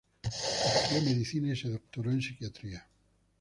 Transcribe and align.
Estudió 0.23 1.03
Medicina 1.03 1.53
y 1.53 1.55
se 1.55 1.69
doctoró 1.69 2.09
en 2.09 2.23
Psiquiatría. 2.23 2.87